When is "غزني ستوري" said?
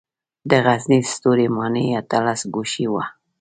0.65-1.47